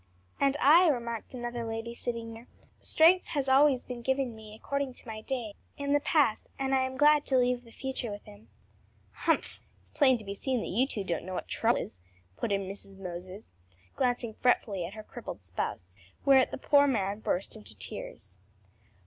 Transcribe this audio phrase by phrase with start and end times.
[0.39, 2.47] "And I," remarked another lady sitting near;
[2.81, 6.81] "strength has always been given me according to my day, in the past, and I
[6.85, 8.49] am glad to leave the future with him."
[9.11, 9.61] "Humph!
[9.79, 12.01] it's plain to be seen that you two don't know what trouble is,"
[12.35, 12.97] put in Mrs.
[12.97, 13.51] Moses,
[13.95, 15.95] glancing fretfully at her crippled spouse;
[16.25, 18.37] whereat the poor man burst into tears.